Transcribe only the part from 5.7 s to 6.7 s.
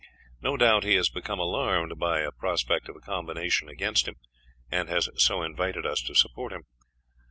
us to support him.